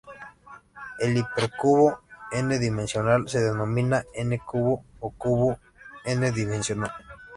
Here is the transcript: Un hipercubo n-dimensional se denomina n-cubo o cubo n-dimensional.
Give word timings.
Un 1.03 1.15
hipercubo 1.15 1.87
n-dimensional 2.47 3.29
se 3.31 3.39
denomina 3.47 3.97
n-cubo 4.25 4.73
o 5.05 5.07
cubo 5.21 5.49
n-dimensional. 6.19 6.91